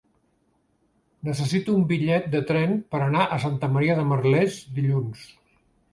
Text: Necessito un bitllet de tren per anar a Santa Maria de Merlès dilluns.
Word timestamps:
Necessito 1.27 1.75
un 1.81 1.83
bitllet 1.91 2.25
de 2.37 2.41
tren 2.53 2.73
per 2.95 3.03
anar 3.09 3.27
a 3.37 3.41
Santa 3.47 3.69
Maria 3.77 3.99
de 4.01 4.07
Merlès 4.15 4.59
dilluns. 4.79 5.29